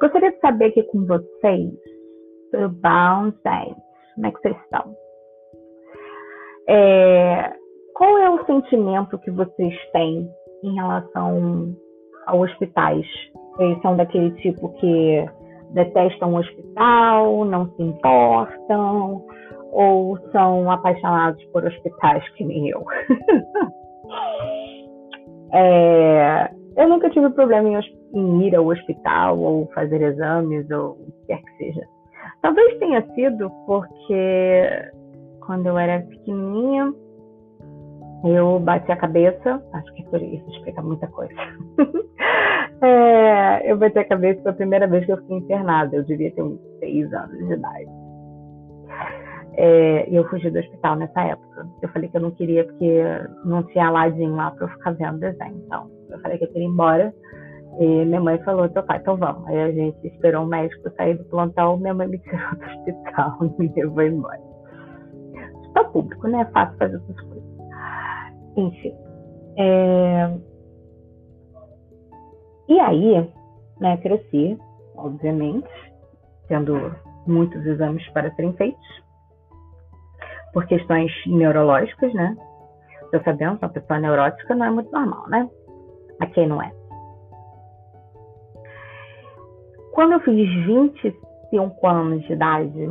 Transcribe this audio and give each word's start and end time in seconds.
Gostaria 0.00 0.32
de 0.32 0.40
saber 0.40 0.66
aqui 0.66 0.82
com 0.84 1.04
vocês, 1.04 1.74
bom, 2.52 3.30
gente? 3.44 3.76
Como 4.14 4.26
é 4.26 4.30
que 4.30 4.40
vocês 4.40 4.56
estão? 4.64 4.96
É, 6.68 7.52
qual 7.94 8.16
é 8.16 8.30
o 8.30 8.44
sentimento 8.46 9.18
que 9.18 9.30
vocês 9.30 9.74
têm 9.92 10.26
em 10.64 10.74
relação 10.74 11.76
a 12.26 12.34
hospitais? 12.34 13.06
Eles 13.58 13.78
são 13.82 13.94
daquele 13.94 14.30
tipo 14.36 14.72
que 14.74 15.26
detestam 15.74 16.32
o 16.32 16.38
hospital, 16.38 17.44
não 17.44 17.70
se 17.74 17.82
importam, 17.82 19.22
ou 19.70 20.18
são 20.32 20.70
apaixonados 20.70 21.44
por 21.52 21.62
hospitais 21.62 22.26
que 22.30 22.44
nem 22.44 22.70
eu? 22.70 22.82
é, 25.52 26.50
eu 26.78 26.88
nunca 26.88 27.10
tive 27.10 27.28
problema 27.30 27.68
em, 27.68 27.99
em, 28.12 28.42
ir 28.46 28.56
ao 28.56 28.66
hospital 28.66 29.38
ou 29.38 29.66
fazer 29.74 30.02
exames 30.02 30.70
ou 30.70 30.92
o 30.92 31.12
que 31.12 31.26
quer 31.26 31.42
que 31.42 31.56
seja. 31.56 31.86
Talvez 32.42 32.78
tenha 32.78 33.02
sido 33.14 33.50
porque 33.66 34.90
quando 35.40 35.66
eu 35.66 35.78
era 35.78 36.00
pequenininha 36.02 36.92
eu 38.24 38.60
bati 38.60 38.92
a 38.92 38.96
cabeça, 38.96 39.62
acho 39.72 39.94
que 39.94 40.04
por 40.04 40.20
isso 40.20 40.44
explica 40.50 40.82
muita 40.82 41.06
coisa. 41.06 41.34
é, 42.82 43.70
eu 43.70 43.78
bati 43.78 43.98
a 43.98 44.04
cabeça 44.04 44.42
foi 44.42 44.50
a 44.50 44.54
primeira 44.54 44.86
vez 44.86 45.06
que 45.06 45.12
eu 45.12 45.16
fiquei 45.18 45.38
internada, 45.38 45.96
eu 45.96 46.04
devia 46.04 46.30
ter 46.32 46.42
uns 46.42 46.60
seis 46.80 47.12
anos 47.14 47.38
de 47.38 47.54
idade. 47.54 47.88
É, 49.54 50.06
eu 50.10 50.28
fugi 50.28 50.50
do 50.50 50.58
hospital 50.58 50.96
nessa 50.96 51.20
época. 51.22 51.66
Eu 51.82 51.88
falei 51.90 52.08
que 52.08 52.16
eu 52.16 52.20
não 52.20 52.30
queria 52.30 52.64
porque 52.64 53.02
não 53.44 53.62
tinha 53.64 53.88
Aladim 53.88 54.30
lá 54.30 54.50
para 54.52 54.66
eu 54.66 54.70
ficar 54.70 54.92
vendo 54.92 55.18
desenho. 55.18 55.62
Então, 55.66 55.90
eu 56.10 56.20
falei 56.20 56.38
que 56.38 56.44
eu 56.44 56.48
queria 56.48 56.66
ir 56.66 56.70
embora. 56.70 57.14
E 57.78 58.04
minha 58.04 58.20
mãe 58.20 58.38
falou, 58.38 58.68
teu 58.68 58.82
pai, 58.82 58.98
então 58.98 59.16
vamos. 59.16 59.46
Aí 59.48 59.60
a 59.60 59.72
gente 59.72 60.06
esperou 60.06 60.44
o 60.44 60.46
médico 60.46 60.90
sair 60.96 61.16
do 61.16 61.24
plantão, 61.24 61.76
minha 61.76 61.94
mãe 61.94 62.08
me 62.08 62.18
tirou 62.18 62.56
do 62.56 62.64
hospital 62.64 63.38
e 63.58 63.62
me 63.62 63.72
levou 63.74 64.02
embora. 64.02 64.40
Hospital 65.60 65.92
público, 65.92 66.28
né? 66.28 66.40
É 66.40 66.44
fácil 66.46 66.78
fazer 66.78 66.96
essas 66.96 67.20
coisas. 67.20 67.50
Enfim. 68.56 68.94
É... 69.56 70.36
E 72.68 72.80
aí, 72.80 73.32
né, 73.80 73.96
cresci, 73.98 74.58
obviamente, 74.96 75.68
tendo 76.48 76.94
muitos 77.26 77.64
exames 77.66 78.06
para 78.10 78.32
serem 78.34 78.52
feitos, 78.54 79.02
por 80.52 80.66
questões 80.66 81.10
neurológicas, 81.26 82.12
né? 82.14 82.36
Sabendo 83.24 83.58
que 83.58 83.64
uma 83.64 83.72
pessoa 83.72 83.98
neurótica 83.98 84.54
não 84.54 84.66
é 84.66 84.70
muito 84.70 84.90
normal, 84.92 85.28
né? 85.28 85.48
A 86.20 86.26
quem 86.26 86.46
não 86.46 86.62
é. 86.62 86.79
Quando 89.92 90.12
eu 90.12 90.20
fiz 90.20 90.66
25 90.66 91.86
anos 91.86 92.22
de 92.24 92.32
idade, 92.32 92.90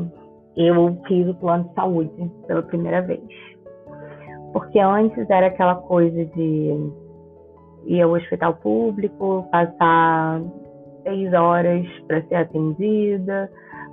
eu 0.58 1.02
fiz 1.08 1.28
o 1.28 1.34
plano 1.36 1.64
de 1.66 1.74
saúde 1.74 2.32
pela 2.46 2.62
primeira 2.64 3.02
vez. 3.02 3.24
Porque 4.52 4.80
antes 4.80 5.30
era 5.30 5.48
aquela 5.48 5.76
coisa 5.76 6.26
de 6.26 6.92
ir 7.86 8.02
ao 8.02 8.12
hospital 8.12 8.56
público, 8.56 9.48
passar 9.52 10.42
seis 11.04 11.34
horas 11.34 11.86
para 12.08 12.22
ser 12.24 12.36
atendida, 12.36 13.50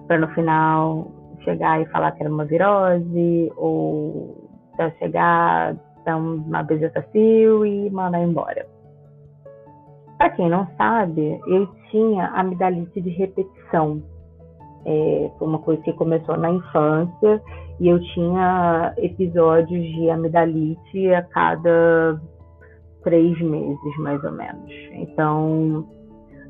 para 0.06 0.18
no 0.18 0.28
final 0.28 1.10
chegar 1.44 1.80
e 1.80 1.86
falar 1.86 2.12
que 2.12 2.22
era 2.22 2.32
uma 2.32 2.44
virose, 2.44 3.52
ou 3.56 4.48
para 4.76 4.91
chegar, 4.92 5.76
dar 6.04 6.16
uma 6.16 6.62
bezetacil 6.62 7.64
e 7.64 7.88
mandar 7.91 8.22
embora. 8.22 8.66
Para 10.19 10.31
quem 10.31 10.48
não 10.48 10.67
sabe, 10.77 11.41
eu 11.47 11.67
tinha 11.91 12.28
amidalite 12.28 13.00
de 13.00 13.11
repetição. 13.11 14.03
É, 14.84 15.31
foi 15.38 15.49
uma 15.49 15.59
coisa 15.59 15.82
que 15.82 15.93
começou 15.93 16.37
na 16.37 16.50
infância 16.50 17.43
e 17.81 17.88
eu 17.88 18.00
tinha 18.15 18.94
episódios 18.99 19.84
de 19.94 20.09
amidalite 20.09 21.12
a 21.12 21.22
cada 21.22 22.21
três 23.03 23.41
meses, 23.41 23.99
mais 23.99 24.22
ou 24.25 24.32
menos. 24.32 24.71
Então, 24.93 25.87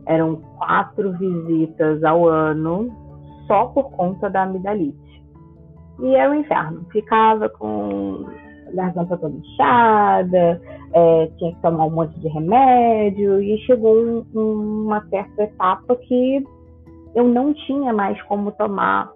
eram 0.06 0.36
quatro 0.58 1.12
visitas 1.18 2.02
ao 2.04 2.28
ano 2.28 2.90
só 3.46 3.66
por 3.66 3.90
conta 3.92 4.30
da 4.30 4.44
amidalite. 4.44 4.96
E 6.00 6.14
era 6.14 6.30
o 6.30 6.34
um 6.34 6.40
inferno. 6.40 6.84
Ficava 6.92 7.48
com 7.48 8.26
garganta 8.74 9.16
toda 9.16 9.34
inchada, 9.34 10.60
é, 10.92 11.26
tinha 11.38 11.54
que 11.54 11.62
tomar 11.62 11.86
um 11.86 11.90
monte 11.90 12.18
de 12.20 12.28
remédio, 12.28 13.40
e 13.40 13.58
chegou 13.66 13.96
um, 13.96 14.84
uma 14.84 15.06
certa 15.08 15.44
etapa 15.44 15.96
que 15.96 16.44
eu 17.14 17.24
não 17.24 17.54
tinha 17.54 17.92
mais 17.92 18.20
como 18.22 18.52
tomar 18.52 19.10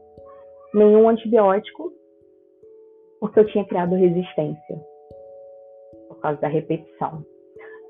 nenhum 0.75 1.09
antibiótico 1.09 1.93
porque 3.21 3.39
eu 3.39 3.47
tinha 3.47 3.65
criado 3.66 3.94
resistência 3.94 4.81
por 6.09 6.19
causa 6.21 6.41
da 6.41 6.49
repetição. 6.49 7.22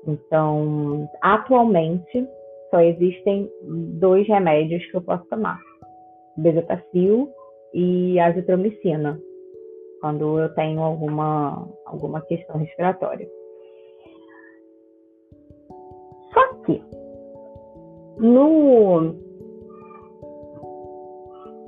Então, 0.05 1.09
atualmente, 1.21 2.27
só 2.69 2.81
existem 2.81 3.49
dois 3.99 4.27
remédios 4.27 4.85
que 4.87 4.95
eu 4.95 5.01
posso 5.01 5.23
tomar: 5.25 5.59
bezetacil 6.37 7.29
e 7.73 8.19
azitromicina, 8.19 9.19
quando 10.01 10.39
eu 10.39 10.53
tenho 10.55 10.81
alguma, 10.81 11.67
alguma 11.85 12.21
questão 12.21 12.57
respiratória. 12.57 13.27
Só 16.33 16.53
que, 16.65 16.83
no 18.17 19.15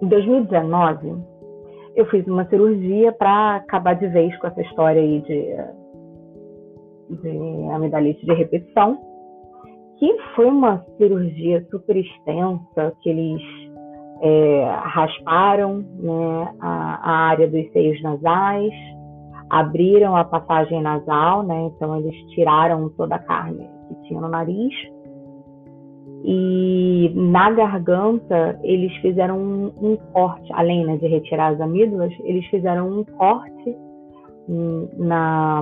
em 0.02 0.08
2019, 0.08 1.16
eu 1.96 2.06
fiz 2.08 2.28
uma 2.28 2.46
cirurgia 2.50 3.14
para 3.14 3.56
acabar 3.58 3.94
de 3.94 4.08
vez 4.08 4.36
com 4.38 4.48
essa 4.48 4.62
história 4.62 5.02
aí 5.02 5.22
de, 5.22 5.56
de 7.22 7.72
amidalite 7.72 8.26
de 8.26 8.34
repetição, 8.34 9.00
que 9.98 10.18
foi 10.36 10.48
uma 10.48 10.84
cirurgia 10.98 11.66
super 11.70 11.96
extensa, 11.96 12.94
que 13.02 13.10
eles 13.10 13.42
é, 14.23 14.63
rasparam 14.85 15.84
né, 16.00 16.56
a, 16.61 17.11
a, 17.11 17.11
área 17.28 17.47
dos 17.47 17.69
seios 17.73 18.01
nasais, 18.01 18.72
abriram 19.50 20.16
a 20.16 20.23
passagem 20.23 20.81
nasal, 20.81 21.44
né, 21.44 21.69
então 21.75 21.97
eles 21.97 22.16
tiraram 22.29 22.89
toda 22.97 23.16
a 23.16 23.19
carne 23.19 23.69
que 23.89 24.07
tinha 24.07 24.22
no 24.22 24.29
nariz 24.29 24.73
e 26.25 27.11
na 27.13 27.51
garganta, 27.51 28.57
eles 28.63 28.95
fizeram 29.01 29.38
um, 29.38 29.73
um 29.81 29.97
corte, 30.13 30.50
além 30.53 30.85
né, 30.85 30.95
de 30.95 31.05
retirar 31.05 31.53
as 31.53 31.59
amígdalas, 31.59 32.13
eles 32.23 32.45
fizeram 32.45 32.88
um 32.88 33.03
corte 33.03 33.78
na, 34.97 35.61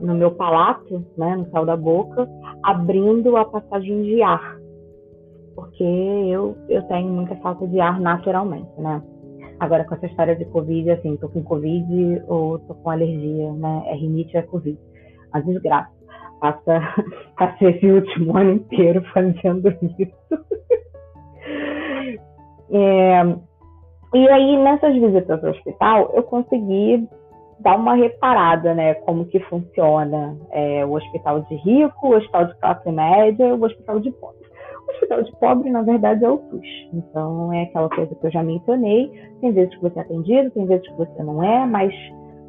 no 0.00 0.14
meu 0.14 0.30
palato, 0.30 1.04
né, 1.18 1.34
no 1.34 1.50
céu 1.50 1.66
da 1.66 1.76
boca, 1.76 2.28
abrindo 2.62 3.36
a 3.36 3.44
passagem 3.44 4.02
de 4.04 4.22
ar. 4.22 4.55
Porque 5.56 5.82
eu, 5.82 6.56
eu 6.68 6.82
tenho 6.82 7.08
muita 7.08 7.34
falta 7.36 7.66
de 7.66 7.80
ar 7.80 7.98
naturalmente, 7.98 8.70
né? 8.78 9.02
Agora, 9.58 9.84
com 9.84 9.94
essa 9.94 10.06
história 10.06 10.36
de 10.36 10.44
Covid, 10.44 10.90
assim, 10.90 11.16
tô 11.16 11.30
com 11.30 11.42
Covid 11.42 12.22
ou 12.28 12.58
tô 12.58 12.74
com 12.74 12.90
alergia, 12.90 13.52
né? 13.54 13.84
É 13.86 13.94
rinite 13.94 14.36
ou 14.36 14.42
é 14.42 14.46
Covid. 14.46 14.78
A 15.32 15.40
desgraça 15.40 15.90
passa, 16.40 16.94
passa 17.36 17.64
esse 17.64 17.90
último 17.90 18.36
ano 18.36 18.52
inteiro 18.52 19.02
fazendo 19.14 19.68
isso. 19.98 20.12
é, 22.70 23.22
e 24.14 24.28
aí, 24.28 24.56
nessas 24.58 24.94
visitas 24.94 25.42
ao 25.42 25.50
hospital, 25.50 26.12
eu 26.14 26.22
consegui 26.22 27.08
dar 27.60 27.76
uma 27.76 27.94
reparada, 27.94 28.74
né, 28.74 28.94
como 28.94 29.24
que 29.24 29.40
funciona 29.40 30.36
é, 30.50 30.84
o 30.84 30.92
hospital 30.92 31.40
de 31.42 31.54
rico, 31.56 32.08
o 32.08 32.16
hospital 32.16 32.44
de 32.46 32.54
classe 32.58 32.92
média, 32.92 33.54
o 33.54 33.64
hospital 33.64 34.00
de 34.00 34.10
pobre. 34.12 34.35
Hospital 34.88 35.22
de 35.22 35.32
pobre, 35.36 35.70
na 35.70 35.82
verdade, 35.82 36.24
é 36.24 36.30
o 36.30 36.38
SUS. 36.50 36.66
Então, 36.92 37.52
é 37.52 37.62
aquela 37.64 37.88
coisa 37.88 38.14
que 38.14 38.26
eu 38.26 38.30
já 38.30 38.42
mencionei. 38.42 39.10
Tem 39.40 39.52
vezes 39.52 39.74
que 39.74 39.82
você 39.82 39.98
é 39.98 40.02
atendido, 40.02 40.50
tem 40.50 40.66
vezes 40.66 40.86
que 40.88 40.94
você 40.96 41.22
não 41.22 41.42
é, 41.42 41.66
mas 41.66 41.92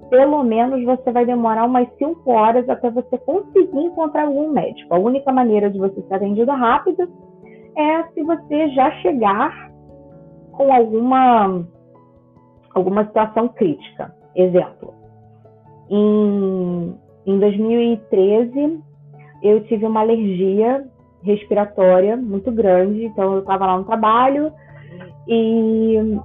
pelo 0.09 0.43
menos 0.43 0.83
você 0.85 1.11
vai 1.11 1.25
demorar 1.25 1.65
umas 1.65 1.87
5 1.97 2.31
horas 2.31 2.67
até 2.69 2.89
você 2.89 3.17
conseguir 3.17 3.79
encontrar 3.79 4.25
algum 4.25 4.51
médico. 4.51 4.93
A 4.93 4.97
única 4.99 5.31
maneira 5.31 5.69
de 5.69 5.77
você 5.77 6.01
ser 6.01 6.13
atendido 6.13 6.51
rápido 6.51 7.09
é 7.75 8.03
se 8.13 8.23
você 8.23 8.69
já 8.69 8.91
chegar 9.01 9.71
com 10.53 10.73
alguma, 10.73 11.67
alguma 12.73 13.05
situação 13.05 13.49
crítica. 13.49 14.15
Exemplo, 14.35 14.93
em, 15.89 16.95
em 17.25 17.39
2013 17.39 18.79
eu 19.43 19.63
tive 19.65 19.85
uma 19.85 20.01
alergia 20.01 20.87
respiratória 21.23 22.15
muito 22.15 22.51
grande, 22.51 23.05
então 23.05 23.33
eu 23.33 23.39
estava 23.39 23.65
lá 23.65 23.77
no 23.77 23.83
trabalho 23.85 24.51
e 25.27 26.17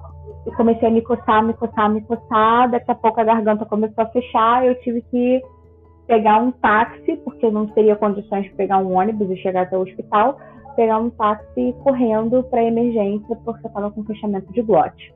comecei 0.55 0.87
a 0.87 0.91
me 0.91 1.01
coçar, 1.01 1.43
me 1.43 1.53
coçar, 1.53 1.89
me 1.89 2.01
coçar. 2.01 2.69
Daqui 2.69 2.91
a 2.91 2.95
pouco 2.95 3.19
a 3.19 3.23
garganta 3.23 3.65
começou 3.65 4.03
a 4.03 4.07
fechar. 4.07 4.65
Eu 4.65 4.75
tive 4.81 5.01
que 5.03 5.41
pegar 6.07 6.39
um 6.41 6.51
táxi, 6.51 7.17
porque 7.23 7.45
eu 7.45 7.51
não 7.51 7.67
teria 7.67 7.95
condições 7.95 8.43
de 8.43 8.53
pegar 8.55 8.79
um 8.79 8.97
ônibus 8.97 9.29
e 9.29 9.37
chegar 9.37 9.63
até 9.63 9.77
o 9.77 9.81
hospital. 9.81 10.37
pegar 10.75 10.97
um 10.97 11.09
táxi 11.11 11.75
correndo 11.83 12.43
para 12.45 12.63
emergência 12.63 13.35
porque 13.45 13.65
eu 13.65 13.67
estava 13.67 13.91
com 13.91 14.03
fechamento 14.03 14.51
de 14.51 14.61
glote. 14.61 15.13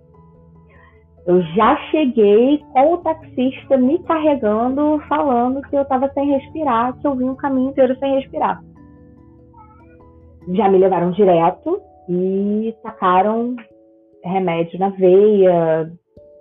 Eu 1.25 1.41
já 1.41 1.75
cheguei 1.91 2.63
com 2.71 2.93
o 2.93 2.97
taxista 2.99 3.75
me 3.75 3.99
carregando, 4.03 5.01
falando 5.09 5.61
que 5.63 5.75
eu 5.75 5.81
estava 5.81 6.09
sem 6.13 6.29
respirar, 6.29 6.93
que 6.99 7.07
eu 7.07 7.15
vim 7.15 7.29
o 7.29 7.35
caminho 7.35 7.71
inteiro 7.71 7.97
sem 7.99 8.15
respirar. 8.15 8.61
Já 10.53 10.69
me 10.69 10.77
levaram 10.77 11.11
direto 11.11 11.81
e 12.09 12.73
sacaram 12.81 13.55
remédio 14.23 14.79
na 14.79 14.89
veia. 14.89 15.91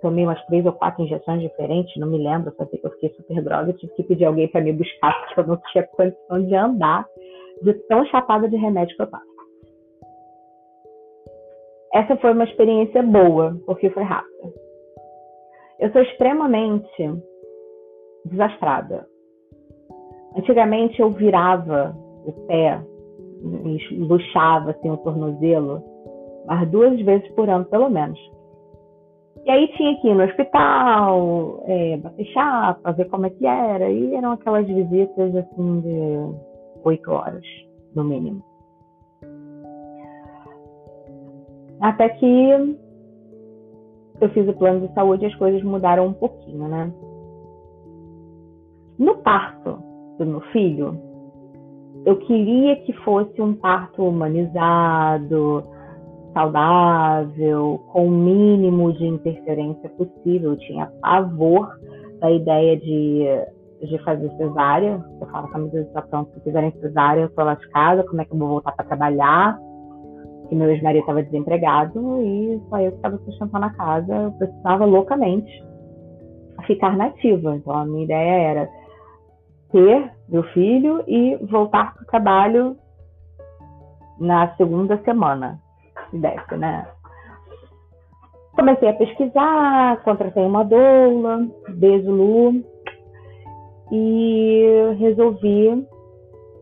Tomei 0.01 0.25
umas 0.25 0.43
três 0.45 0.65
ou 0.65 0.73
quatro 0.73 1.03
injeções 1.03 1.41
diferentes, 1.41 1.95
não 1.97 2.07
me 2.07 2.17
lembro, 2.17 2.53
só 2.55 2.65
sei 2.67 2.79
que 2.79 2.85
eu 2.85 2.91
fiquei 2.91 3.09
super 3.09 3.43
droga. 3.43 3.73
Tive 3.73 3.93
que 3.93 4.03
pedir 4.03 4.25
alguém 4.25 4.47
para 4.47 4.61
me 4.61 4.71
buscar, 4.71 5.13
porque 5.25 5.39
eu 5.39 5.47
não 5.47 5.57
tinha 5.71 5.87
condição 5.87 6.45
de 6.45 6.55
andar 6.55 7.05
de 7.63 7.73
tão 7.87 8.05
chapada 8.05 8.47
de 8.47 8.55
remédio 8.55 8.95
que 8.95 9.01
eu 9.01 9.05
estava. 9.05 9.23
Essa 11.93 12.15
foi 12.17 12.31
uma 12.31 12.43
experiência 12.43 13.01
boa, 13.01 13.57
porque 13.65 13.89
foi 13.89 14.03
rápida. 14.03 14.53
Eu 15.79 15.91
sou 15.91 16.01
extremamente 16.01 16.87
desastrada. 18.25 19.07
Antigamente 20.35 20.99
eu 20.99 21.09
virava 21.11 21.95
o 22.25 22.31
pé, 22.45 22.79
luxava 23.99 24.71
assim 24.71 24.89
o 24.89 24.97
tornozelo, 24.97 25.81
mas 26.45 26.69
duas 26.69 26.99
vezes 27.01 27.27
por 27.35 27.49
ano 27.49 27.65
pelo 27.65 27.89
menos. 27.89 28.19
E 29.45 29.51
aí 29.51 29.67
tinha 29.77 29.95
que 30.01 30.09
ir 30.09 30.15
no 30.15 30.23
hospital, 30.23 31.63
é, 31.65 31.97
bater 31.97 32.25
chapa, 32.33 32.91
ver 32.91 33.05
como 33.05 33.27
é 33.27 33.29
que 33.29 33.45
era. 33.45 33.89
E 33.89 34.13
eram 34.13 34.33
aquelas 34.33 34.67
visitas 34.67 35.35
assim 35.35 35.79
de 35.79 36.35
oito 36.83 37.11
horas, 37.11 37.45
no 37.95 38.03
mínimo. 38.03 38.43
Até 41.79 42.09
que 42.09 42.77
eu 44.19 44.29
fiz 44.29 44.47
o 44.49 44.53
plano 44.53 44.85
de 44.85 44.93
saúde 44.93 45.23
e 45.23 45.27
as 45.27 45.35
coisas 45.35 45.63
mudaram 45.63 46.07
um 46.07 46.13
pouquinho, 46.13 46.67
né? 46.67 46.91
No 48.97 49.15
parto 49.17 49.79
do 50.17 50.25
meu 50.25 50.41
filho, 50.51 51.06
eu 52.07 52.15
queria 52.19 52.77
que 52.77 52.93
fosse 53.03 53.41
um 53.41 53.53
parto 53.53 54.01
humanizado, 54.01 55.61
saudável, 56.33 57.83
com 57.91 58.07
o 58.07 58.09
mínimo 58.09 58.93
de 58.93 59.05
interferência 59.05 59.89
possível. 59.89 60.51
Eu 60.51 60.57
tinha 60.57 60.85
pavor 61.01 61.67
da 62.21 62.31
ideia 62.31 62.77
de, 62.77 63.25
de 63.85 64.01
fazer 64.05 64.31
cesárea. 64.37 65.03
Eu 65.19 65.27
falo 65.27 65.49
que 65.49 65.55
a 65.57 65.59
medida 65.59 65.81
está 65.81 66.01
pronta, 66.01 66.31
se 66.33 66.39
fizerem 66.45 66.71
cesárea, 66.79 67.23
eu 67.23 67.27
estou 67.27 67.43
lascada, 67.43 68.05
como 68.05 68.21
é 68.21 68.25
que 68.25 68.33
eu 68.33 68.37
vou 68.37 68.47
voltar 68.47 68.71
para 68.71 68.85
trabalhar? 68.85 69.59
que 70.47 70.55
meu 70.55 70.69
ex-marido 70.69 71.01
estava 71.01 71.21
desempregado 71.21 72.21
e 72.21 72.57
só 72.69 72.79
eu 72.79 72.91
que 72.91 72.97
estava 72.97 73.17
sustentando 73.17 73.65
a 73.65 73.69
casa. 73.71 74.15
Eu 74.15 74.31
precisava 74.31 74.85
loucamente 74.85 75.51
ficar 76.65 76.95
nativa. 76.95 77.53
Então 77.53 77.73
a 77.73 77.85
minha 77.85 78.05
ideia 78.05 78.51
era 78.51 78.69
ter 79.71 80.11
meu 80.27 80.43
filho 80.43 81.03
e 81.07 81.35
voltar 81.49 81.93
para 81.93 82.03
o 82.03 82.07
trabalho 82.07 82.77
na 84.19 84.55
segunda 84.55 84.97
semana, 85.03 85.59
se 86.09 86.17
desse, 86.17 86.55
né? 86.55 86.87
Comecei 88.55 88.89
a 88.89 88.93
pesquisar, 88.93 90.01
contratei 90.03 90.43
uma 90.43 90.63
doula, 90.63 91.47
Besulu, 91.69 92.63
e 93.91 94.95
resolvi 94.97 95.85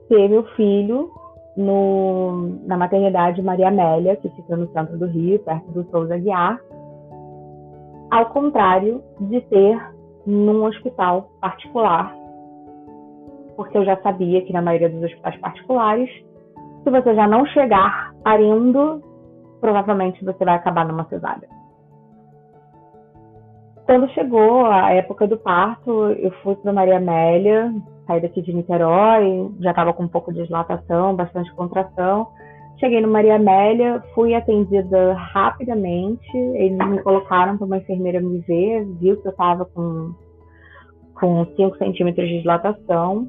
ter 0.09 0.29
meu 0.29 0.43
filho 0.55 1.09
no, 1.55 2.59
na 2.65 2.77
maternidade 2.77 3.41
Maria 3.41 3.69
Amélia, 3.69 4.15
que 4.17 4.29
fica 4.29 4.55
no 4.55 4.67
centro 4.73 4.97
do 4.97 5.05
Rio, 5.05 5.39
perto 5.39 5.71
do 5.71 5.83
Souza 5.89 6.17
Guiar, 6.17 6.59
ao 8.11 8.25
contrário 8.27 9.01
de 9.21 9.41
ter 9.41 9.95
num 10.25 10.65
hospital 10.65 11.29
particular, 11.39 12.15
porque 13.55 13.77
eu 13.77 13.85
já 13.85 13.97
sabia 14.01 14.41
que 14.43 14.53
na 14.53 14.61
maioria 14.61 14.89
dos 14.89 15.03
hospitais 15.03 15.37
particulares, 15.39 16.09
se 16.83 16.89
você 16.89 17.15
já 17.15 17.27
não 17.27 17.45
chegar 17.47 18.13
parindo, 18.23 19.01
provavelmente 19.59 20.23
você 20.23 20.45
vai 20.45 20.55
acabar 20.55 20.85
numa 20.85 21.05
cesárea. 21.05 21.47
Quando 23.85 24.09
chegou 24.09 24.65
a 24.65 24.91
época 24.93 25.27
do 25.27 25.37
parto, 25.37 26.09
eu 26.17 26.31
fui 26.41 26.55
para 26.55 26.73
Maria 26.73 26.97
Amélia, 26.97 27.71
saí 28.07 28.19
daqui 28.19 28.41
de 28.41 28.51
Niterói, 28.51 29.51
já 29.59 29.69
estava 29.71 29.93
com 29.93 30.03
um 30.03 30.07
pouco 30.07 30.33
de 30.33 30.43
dilatação, 30.43 31.15
bastante 31.15 31.53
contração. 31.53 32.27
Cheguei 32.79 32.99
no 32.99 33.07
Maria 33.07 33.35
Amélia, 33.35 34.03
fui 34.13 34.33
atendida 34.33 35.13
rapidamente. 35.13 36.35
Eles 36.35 36.77
me 36.77 37.01
colocaram 37.03 37.57
para 37.57 37.65
uma 37.65 37.77
enfermeira 37.77 38.19
me 38.19 38.39
ver, 38.39 38.85
viu 38.99 39.21
que 39.21 39.27
eu 39.27 39.31
estava 39.31 39.65
com, 39.65 40.13
com 41.19 41.45
5 41.55 41.77
centímetros 41.77 42.27
de 42.27 42.41
dilatação. 42.41 43.27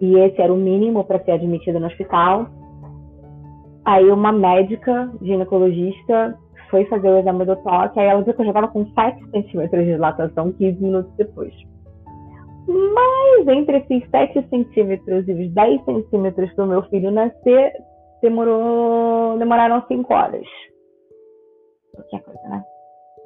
E 0.00 0.18
esse 0.18 0.40
era 0.40 0.52
o 0.52 0.56
mínimo 0.56 1.04
para 1.04 1.22
ser 1.24 1.32
admitida 1.32 1.78
no 1.78 1.86
hospital. 1.86 2.46
Aí 3.84 4.10
uma 4.10 4.32
médica 4.32 5.10
ginecologista 5.20 6.38
foi 6.70 6.84
fazer 6.86 7.10
o 7.10 7.18
exame 7.18 7.44
do 7.44 7.56
toque, 7.56 7.98
aí 7.98 8.06
ela 8.06 8.22
viu 8.22 8.32
que 8.32 8.40
eu 8.40 8.44
já 8.44 8.50
estava 8.50 8.68
com 8.68 8.86
7 8.86 9.30
centímetros 9.30 9.84
de 9.84 9.92
dilatação 9.92 10.52
15 10.52 10.82
minutos 10.82 11.12
depois. 11.16 11.52
Mas 12.68 13.48
entre 13.48 13.78
esses 13.78 14.08
7 14.10 14.48
centímetros 14.48 15.26
e 15.26 15.32
os 15.32 15.52
10 15.52 15.84
centímetros 15.84 16.54
do 16.54 16.66
meu 16.66 16.82
filho 16.84 17.10
nascer, 17.10 17.72
demorou, 18.22 19.36
demoraram 19.38 19.82
5 19.88 20.14
horas. 20.14 20.46
Qualquer 21.94 22.22
coisa, 22.22 22.48
né? 22.48 22.62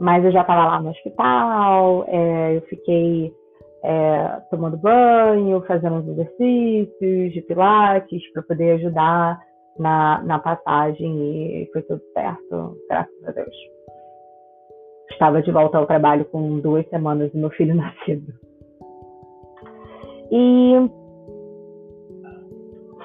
Mas 0.00 0.24
eu 0.24 0.32
já 0.32 0.40
estava 0.40 0.64
lá 0.64 0.80
no 0.80 0.90
hospital, 0.90 2.04
é, 2.08 2.56
eu 2.56 2.62
fiquei 2.62 3.32
é, 3.84 4.40
tomando 4.50 4.78
banho, 4.78 5.62
fazendo 5.66 5.96
uns 5.96 6.08
exercícios 6.08 7.32
de 7.32 7.42
pilates 7.46 8.32
para 8.32 8.42
poder 8.42 8.72
ajudar 8.72 9.38
na, 9.78 10.22
na 10.22 10.38
passagem 10.38 11.62
e 11.62 11.70
foi 11.70 11.82
tudo 11.82 12.00
certo, 12.14 12.78
graças 12.88 13.28
a 13.28 13.32
Deus. 13.32 13.54
Estava 15.10 15.42
de 15.42 15.52
volta 15.52 15.76
ao 15.76 15.86
trabalho 15.86 16.24
com 16.26 16.60
duas 16.60 16.88
semanas 16.88 17.30
do 17.32 17.38
meu 17.38 17.50
filho 17.50 17.74
nascido. 17.76 18.32
E 20.32 20.90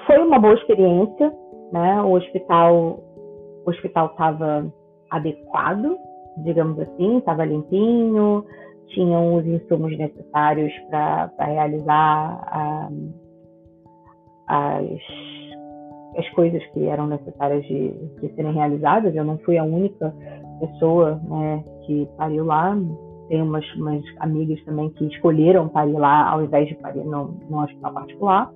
foi 0.06 0.18
uma 0.18 0.38
boa 0.38 0.54
experiência, 0.54 1.30
né? 1.72 2.02
O 2.02 2.12
hospital 2.12 3.00
o 3.66 3.70
hospital 3.70 4.06
estava 4.06 4.72
adequado, 5.10 5.94
digamos 6.38 6.78
assim, 6.80 7.18
estava 7.18 7.44
limpinho, 7.44 8.44
tinham 8.90 9.36
os 9.36 9.46
insumos 9.46 9.96
necessários 9.96 10.72
para 10.90 11.30
realizar 11.38 12.40
a, 12.46 12.88
as, 14.48 15.00
as 16.16 16.28
coisas 16.30 16.64
que 16.72 16.86
eram 16.86 17.06
necessárias 17.06 17.64
de, 17.64 17.90
de 18.20 18.34
serem 18.34 18.52
realizadas. 18.52 19.14
Eu 19.14 19.24
não 19.24 19.38
fui 19.38 19.58
a 19.58 19.64
única 19.64 20.14
pessoa 20.60 21.20
né, 21.28 21.64
que 21.86 22.08
pariu 22.16 22.44
lá, 22.44 22.76
tem 23.28 23.42
umas, 23.42 23.64
umas 23.74 24.02
amigas 24.18 24.62
também 24.64 24.90
que 24.90 25.06
escolheram 25.06 25.68
parir 25.68 25.96
lá 25.96 26.30
ao 26.30 26.42
invés 26.42 26.68
de 26.68 26.74
parir 26.76 27.04
no, 27.04 27.34
no 27.48 27.62
hospital 27.62 27.92
particular. 27.94 28.52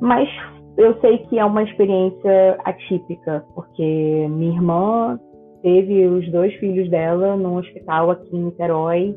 Mas 0.00 0.28
eu 0.76 0.98
sei 1.00 1.18
que 1.18 1.38
é 1.38 1.44
uma 1.44 1.62
experiência 1.62 2.58
atípica, 2.64 3.44
porque 3.54 4.26
minha 4.30 4.52
irmã 4.52 5.18
teve 5.62 6.06
os 6.06 6.30
dois 6.30 6.54
filhos 6.54 6.88
dela 6.90 7.36
num 7.36 7.56
hospital 7.56 8.10
aqui 8.10 8.36
em 8.36 8.44
Niterói 8.44 9.16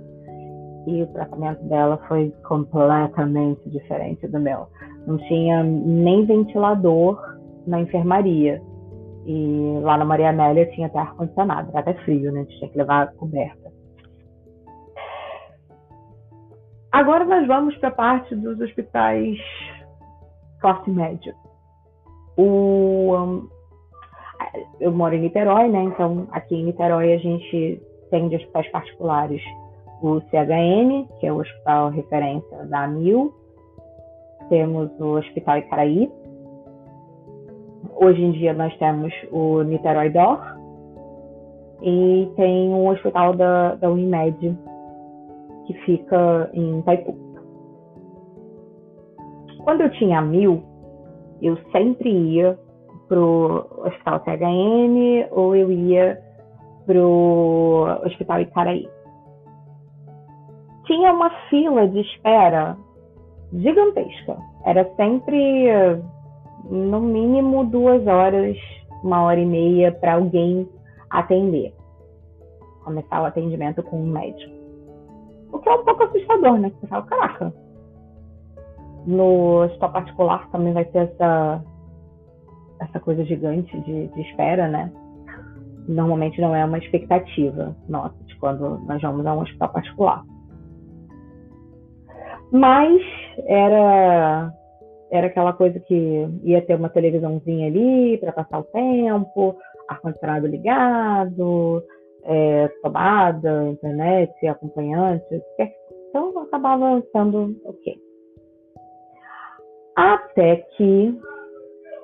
e 0.88 1.04
o 1.04 1.08
tratamento 1.08 1.64
dela 1.66 1.98
foi 2.08 2.34
completamente 2.48 3.70
diferente 3.70 4.28
do 4.28 4.40
meu. 4.40 4.68
Não 5.08 5.18
tinha 5.18 5.64
nem 5.64 6.26
ventilador 6.26 7.20
na 7.66 7.82
enfermaria. 7.82 8.62
E 9.26 9.80
lá 9.82 9.98
na 9.98 10.04
Maria 10.04 10.32
Amélia 10.32 10.70
tinha 10.72 10.88
até 10.88 11.00
ar-condicionado, 11.00 11.70
era 11.70 11.80
até 11.80 11.94
frio, 12.04 12.32
né? 12.32 12.42
A 12.42 12.44
gente 12.44 12.60
tinha 12.60 12.70
que 12.70 12.78
levar 12.78 13.14
coberta. 13.14 13.72
Agora 16.92 17.26
nós 17.26 17.48
vamos 17.48 17.76
para 17.78 17.90
a 17.90 17.94
parte 17.94 18.36
dos 18.36 18.60
hospitais 18.60 19.38
classe 20.60 20.90
média. 20.90 21.34
O, 22.38 23.44
eu 24.80 24.92
moro 24.92 25.16
em 25.16 25.22
Niterói, 25.22 25.70
né? 25.70 25.84
Então 25.84 26.28
aqui 26.32 26.56
em 26.56 26.66
Niterói 26.66 27.14
a 27.14 27.18
gente 27.18 27.82
tem 28.10 28.30
de 28.30 28.36
hospitais 28.36 28.70
particulares 28.72 29.42
o 30.02 30.20
CHN, 30.30 31.08
que 31.20 31.28
é 31.28 31.32
o 31.32 31.40
hospital 31.40 31.90
referência 31.90 32.66
da 32.66 32.84
AMIL. 32.84 33.34
Temos 34.50 34.92
o 35.00 35.18
Hospital 35.18 35.60
Icaraí, 35.60 36.12
Hoje 37.96 38.22
em 38.22 38.32
dia 38.32 38.54
nós 38.54 38.76
temos 38.78 39.14
o 39.32 39.62
Niterói 39.62 40.10
Dor 40.10 40.40
e 41.82 42.30
tem 42.36 42.70
um 42.70 42.90
hospital 42.90 43.34
da, 43.34 43.76
da 43.76 43.90
Unimed 43.90 44.58
que 45.66 45.74
fica 45.86 46.50
em 46.54 46.80
Itaipu. 46.80 47.16
Quando 49.64 49.82
eu 49.82 49.92
tinha 49.92 50.22
mil 50.22 50.64
eu 51.42 51.58
sempre 51.72 52.10
ia 52.10 52.58
pro 53.14 53.68
Hospital 53.86 54.24
CHN 54.26 55.28
ou 55.30 55.56
eu 55.56 55.72
ia 55.72 56.20
pro 56.88 57.86
Hospital 58.04 58.42
Icaraí. 58.42 58.90
Tinha 60.86 61.14
uma 61.14 61.30
fila 61.48 61.88
de 61.88 62.02
espera 62.02 62.76
gigantesca. 63.54 64.36
Era 64.66 64.90
sempre, 64.96 65.70
no 66.64 67.00
mínimo, 67.00 67.66
duas 67.66 68.06
horas, 68.08 68.58
uma 69.04 69.22
hora 69.22 69.40
e 69.40 69.46
meia 69.46 69.92
para 69.92 70.16
alguém 70.16 70.68
atender. 71.12 71.72
Começar 72.84 73.22
o 73.22 73.26
atendimento 73.26 73.84
com 73.84 74.02
um 74.02 74.08
médico. 74.08 74.52
O 75.52 75.60
que 75.60 75.70
é 75.70 75.74
um 75.74 75.86
pouco 75.86 76.04
assustador, 76.04 76.58
né? 76.58 76.72
Você 76.80 76.88
fala, 76.88 77.04
caraca, 77.04 77.54
no 79.06 79.64
hospital 79.66 79.92
particular 79.92 80.50
também 80.50 80.74
vai 80.74 80.86
ter 80.86 81.10
essa, 81.10 81.64
essa 82.84 83.00
coisa 83.00 83.24
gigante 83.26 83.78
de, 83.82 84.08
de 84.08 84.22
espera, 84.22 84.68
né? 84.68 84.92
Normalmente 85.88 86.40
não 86.40 86.56
é 86.56 86.64
uma 86.64 86.78
expectativa 86.78 87.76
nossa 87.90 88.16
de 88.26 88.36
quando 88.38 88.80
nós 88.86 89.02
vamos 89.02 89.26
a 89.26 89.34
um 89.34 89.42
hospital 89.42 89.70
particular. 89.70 90.24
Mas 92.52 93.02
era 93.48 94.54
era 95.12 95.28
aquela 95.28 95.54
coisa 95.54 95.80
que 95.80 96.28
ia 96.44 96.62
ter 96.64 96.76
uma 96.76 96.90
televisãozinha 96.90 97.68
ali 97.68 98.18
para 98.18 98.32
passar 98.32 98.60
o 98.60 98.64
tempo, 98.64 99.56
ar-condicionado 99.88 100.48
ligado, 100.48 101.84
é, 102.24 102.68
tomada, 102.82 103.70
internet, 103.70 104.48
acompanhante, 104.48 105.24
então 106.10 106.40
acabava 106.40 107.04
sendo 107.12 107.56
ok. 107.66 107.96
Até 109.96 110.58
que 110.76 111.16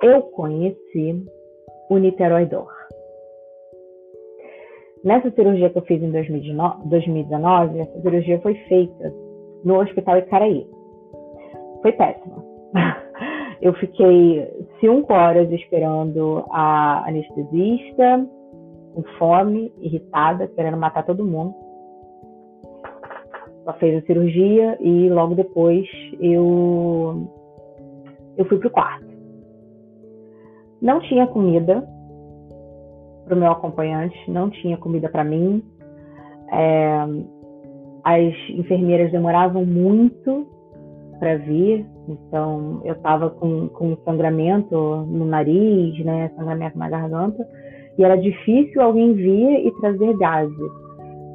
eu 0.02 0.22
conheci 0.22 1.24
o 1.90 1.98
Niterói 1.98 2.46
Dor. 2.46 2.70
Nessa 5.04 5.30
cirurgia 5.30 5.70
que 5.70 5.78
eu 5.78 5.82
fiz 5.82 6.02
em 6.02 6.10
2019, 6.10 7.78
essa 7.78 8.00
cirurgia 8.00 8.40
foi 8.40 8.54
feita 8.68 9.12
no 9.64 9.80
Hospital 9.80 10.18
Icaraí. 10.18 10.66
Foi 11.82 11.92
péssima. 11.92 12.44
Eu 13.62 13.74
fiquei 13.74 14.48
cinco 14.80 15.12
horas 15.12 15.50
esperando 15.52 16.46
a 16.50 17.06
anestesista, 17.06 18.26
com 18.94 19.02
fome, 19.18 19.70
irritada, 19.78 20.48
querendo 20.48 20.78
matar 20.78 21.04
todo 21.04 21.26
mundo. 21.26 21.54
Ela 23.62 23.74
fez 23.74 24.02
a 24.02 24.06
cirurgia 24.06 24.78
e 24.80 25.10
logo 25.10 25.34
depois 25.34 25.86
eu 26.18 27.28
eu 28.38 28.46
fui 28.46 28.58
pro 28.58 28.70
quarto. 28.70 29.09
Não 30.80 31.00
tinha 31.00 31.26
comida 31.26 31.86
para 33.24 33.34
o 33.34 33.38
meu 33.38 33.52
acompanhante, 33.52 34.16
não 34.28 34.50
tinha 34.50 34.76
comida 34.76 35.08
para 35.08 35.22
mim. 35.22 35.62
É, 36.52 37.06
as 38.02 38.34
enfermeiras 38.50 39.12
demoravam 39.12 39.64
muito 39.64 40.46
para 41.18 41.36
vir, 41.36 41.86
então 42.08 42.80
eu 42.82 42.94
estava 42.94 43.28
com, 43.28 43.68
com 43.68 43.96
sangramento 44.04 44.74
no 45.06 45.26
nariz, 45.26 46.02
né, 46.04 46.30
sangramento 46.34 46.78
na 46.78 46.88
garganta, 46.88 47.46
e 47.98 48.02
era 48.02 48.16
difícil 48.16 48.80
alguém 48.80 49.12
vir 49.12 49.66
e 49.66 49.70
trazer 49.80 50.16
gases. 50.16 50.70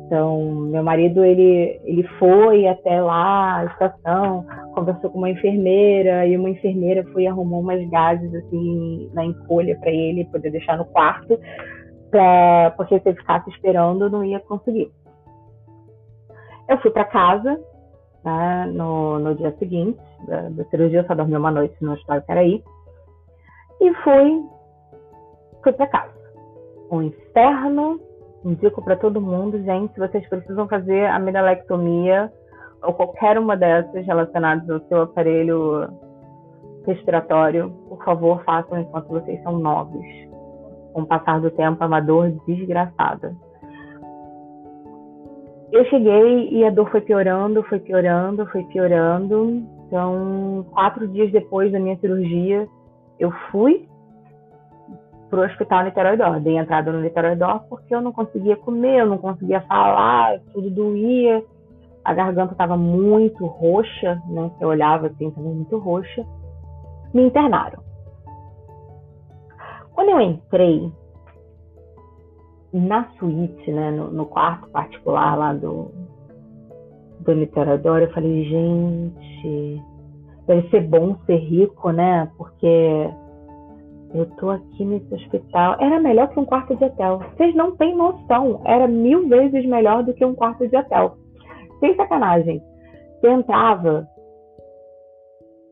Então, 0.06 0.44
meu 0.72 0.84
marido, 0.84 1.24
ele, 1.24 1.80
ele 1.84 2.04
foi 2.20 2.68
até 2.68 3.00
lá, 3.02 3.60
a 3.60 3.66
estação, 3.66 4.46
conversou 4.76 5.10
com 5.10 5.18
uma 5.18 5.30
enfermeira, 5.30 6.28
e 6.28 6.38
uma 6.38 6.50
enfermeira 6.50 7.04
foi 7.12 7.24
e 7.24 7.28
arrumou 7.28 7.62
umas 7.62 7.84
gases, 7.90 8.34
assim, 8.36 9.10
na 9.14 9.26
encolha 9.26 9.78
para 9.80 9.90
ele 9.90 10.26
poder 10.26 10.52
deixar 10.52 10.78
no 10.78 10.86
quarto, 10.86 11.40
pra, 12.12 12.74
porque 12.78 13.00
se 13.00 13.10
ele 13.10 13.18
ficasse 13.18 13.50
esperando, 13.50 14.10
não 14.10 14.24
ia 14.24 14.40
conseguir. 14.40 14.92
Eu 16.70 16.78
fui 16.80 16.92
para 16.92 17.06
casa, 17.06 17.60
né, 18.24 18.72
no, 18.74 19.18
no 19.20 19.36
dia 19.36 19.56
seguinte 19.58 20.00
da, 20.28 20.50
da 20.50 20.66
cirurgia, 20.66 21.00
eu 21.00 21.08
só 21.08 21.16
dormi 21.16 21.36
uma 21.36 21.52
noite 21.52 21.76
no 21.82 21.94
hospital 21.94 22.22
Caraí, 22.24 22.64
e 23.82 23.94
fui, 23.96 24.44
fui 25.64 25.74
para 25.74 25.88
casa. 25.88 26.14
Um 26.92 27.02
inferno 27.02 28.00
Indico 28.46 28.80
para 28.84 28.96
todo 28.96 29.20
mundo, 29.20 29.60
gente, 29.64 29.98
vocês 29.98 30.30
precisam 30.30 30.68
fazer 30.68 31.06
a 31.06 31.16
amidalectomia 31.16 32.32
ou 32.86 32.94
qualquer 32.94 33.38
uma 33.38 33.58
dessas 33.58 34.06
relacionadas 34.06 34.70
ao 34.70 34.80
seu 34.88 35.02
aparelho 35.04 35.88
respiratório, 36.86 37.72
por 37.90 38.04
favor, 38.04 38.44
façam 38.44 38.80
enquanto 38.80 39.08
vocês 39.08 39.42
são 39.44 39.58
novos. 39.58 40.06
Com 40.94 41.02
o 41.02 41.06
passar 41.06 41.42
do 41.42 41.52
tempo, 41.52 41.84
é 41.84 41.88
uma 41.88 42.00
dor 42.00 42.32
desgraçada. 42.48 43.36
Eu 45.72 45.84
cheguei 45.86 46.50
e 46.52 46.64
a 46.64 46.70
dor 46.70 46.90
foi 46.90 47.02
piorando, 47.02 47.64
foi 47.64 47.80
piorando, 47.80 48.46
foi 48.48 48.64
piorando. 48.66 49.64
Então, 49.88 50.66
quatro 50.72 51.08
dias 51.08 51.32
depois 51.32 51.72
da 51.72 51.80
minha 51.80 51.98
cirurgia, 51.98 52.68
eu 53.20 53.32
fui 53.52 53.88
para 55.30 55.40
o 55.40 55.44
hospital 55.44 55.84
Niterói 55.84 56.16
Dor. 56.16 56.40
Dei 56.40 56.58
entrada 56.58 56.92
no 56.92 57.02
Niterói 57.02 57.36
Dor 57.36 57.62
porque 57.68 57.94
eu 57.94 58.02
não 58.02 58.14
conseguia 58.14 58.56
comer, 58.56 59.02
eu 59.02 59.06
não 59.06 59.18
conseguia 59.18 59.62
falar, 59.62 60.40
tudo 60.54 60.70
doía. 60.70 61.44
A 62.06 62.14
garganta 62.14 62.52
estava 62.52 62.78
muito 62.78 63.46
roxa, 63.48 64.22
né? 64.30 64.52
Eu 64.62 64.70
olhava 64.70 65.08
assim, 65.08 65.28
estava 65.28 65.48
muito 65.50 65.78
roxa. 65.80 66.24
Me 67.14 67.26
internaram. 67.26 67.84
Quando 69.94 70.10
eu 70.10 70.22
entrei 70.22 70.92
na 72.72 73.10
suíte, 73.18 73.72
né, 73.72 73.90
no, 73.90 74.12
no 74.12 74.26
quarto 74.26 74.68
particular 74.70 75.36
lá 75.36 75.54
do, 75.54 75.92
do 77.22 77.34
Niterói 77.34 77.80
eu 78.04 78.12
falei, 78.12 78.44
gente, 78.44 79.82
deve 80.46 80.70
ser 80.70 80.82
bom 80.82 81.16
ser 81.26 81.38
rico, 81.38 81.90
né? 81.92 82.30
Porque 82.38 83.10
eu 84.14 84.26
tô 84.38 84.52
aqui 84.52 84.86
nesse 84.86 85.12
hospital. 85.14 85.78
Era 85.80 86.00
melhor 86.00 86.28
que 86.30 86.40
um 86.40 86.46
quarto 86.46 86.76
de 86.76 86.86
hotel. 86.86 87.20
Vocês 87.36 87.56
não 87.56 87.76
têm 87.76 87.96
noção. 87.96 88.62
Era 88.64 88.88
mil 88.88 89.28
vezes 89.28 89.66
melhor 89.66 90.04
do 90.04 90.14
que 90.14 90.24
um 90.24 90.36
quarto 90.36 90.68
de 90.68 90.78
hotel. 90.78 91.18
Sem 91.80 91.96
sacanagem. 91.96 92.62
Você 93.20 93.30
entrava. 93.30 94.08